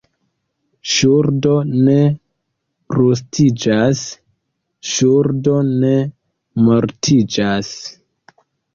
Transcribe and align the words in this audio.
Ŝuldo 0.93 1.51
ne 1.89 1.97
rustiĝas, 2.97 4.03
ŝuldo 4.95 5.57
ne 5.77 5.95
mortiĝas. 6.67 7.75